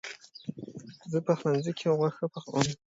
زه 1.11 1.19
پخلنځي 1.27 1.71
کې 1.79 1.87
غوښه 1.97 2.25
پخوم. 2.33 2.67